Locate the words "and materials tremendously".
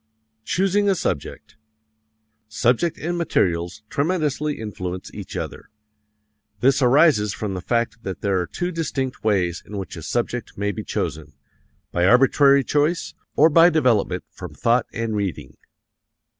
2.97-4.59